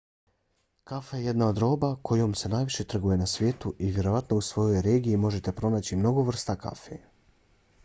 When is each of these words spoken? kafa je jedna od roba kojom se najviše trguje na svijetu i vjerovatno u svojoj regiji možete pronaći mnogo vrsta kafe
kafa 0.91 1.17
je 1.17 1.25
jedna 1.25 1.49
od 1.51 1.61
roba 1.63 1.89
kojom 2.09 2.33
se 2.41 2.51
najviše 2.53 2.87
trguje 2.93 3.17
na 3.21 3.29
svijetu 3.35 3.75
i 3.79 3.91
vjerovatno 3.91 4.37
u 4.37 4.47
svojoj 4.49 4.81
regiji 4.89 5.23
možete 5.29 5.57
pronaći 5.63 6.01
mnogo 6.03 6.27
vrsta 6.33 6.59
kafe 6.67 7.01